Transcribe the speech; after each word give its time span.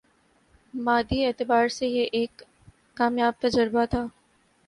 مادی 0.73 1.25
اعتبار 1.25 1.67
سے 1.67 1.87
یہ 1.87 2.07
ایک 2.11 2.41
کامیاب 2.95 3.33
تجربہ 3.41 3.85
تھا 3.85 4.05